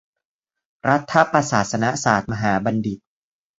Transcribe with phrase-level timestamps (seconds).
[0.89, 2.99] รัฐประศาสนศาตรมหาบัณฑิต